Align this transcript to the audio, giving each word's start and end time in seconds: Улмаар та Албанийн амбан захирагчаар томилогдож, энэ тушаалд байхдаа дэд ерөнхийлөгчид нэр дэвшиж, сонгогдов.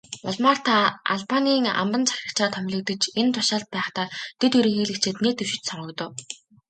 Улмаар 0.27 0.57
та 0.67 0.75
Албанийн 1.13 1.65
амбан 1.81 2.03
захирагчаар 2.09 2.51
томилогдож, 2.55 3.03
энэ 3.19 3.31
тушаалд 3.35 3.67
байхдаа 3.75 4.07
дэд 4.39 4.53
ерөнхийлөгчид 4.59 5.15
нэр 5.23 5.35
дэвшиж, 5.37 5.61
сонгогдов. 5.67 6.09